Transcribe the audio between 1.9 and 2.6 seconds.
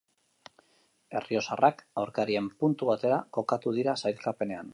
aurkarien